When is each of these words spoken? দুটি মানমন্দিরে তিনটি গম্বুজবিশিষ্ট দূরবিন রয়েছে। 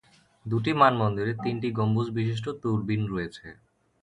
দুটি 0.45 0.71
মানমন্দিরে 0.73 1.33
তিনটি 1.43 1.67
গম্বুজবিশিষ্ট 1.71 2.45
দূরবিন 2.61 3.01
রয়েছে। 3.05 3.45